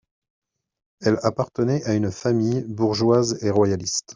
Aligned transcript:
Elle 1.01 1.19
appartenait 1.21 1.83
à 1.83 1.93
une 1.93 2.09
famille 2.09 2.63
bourgeoise 2.67 3.37
et 3.43 3.51
royaliste. 3.51 4.09